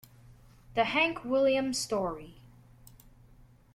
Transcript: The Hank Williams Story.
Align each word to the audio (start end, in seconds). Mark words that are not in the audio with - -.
The 0.73 0.85
Hank 0.85 1.23
Williams 1.23 1.77
Story. 1.77 2.33